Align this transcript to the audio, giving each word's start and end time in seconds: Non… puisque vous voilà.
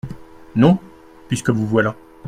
Non… 0.55 0.79
puisque 1.27 1.51
vous 1.51 1.67
voilà. 1.67 1.95